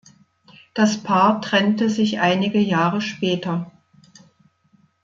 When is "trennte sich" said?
1.43-2.19